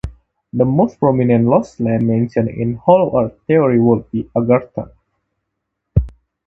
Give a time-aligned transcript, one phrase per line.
[0.51, 4.93] The most prominent lost land mentioned in Hollow Earth theory would be Agartha.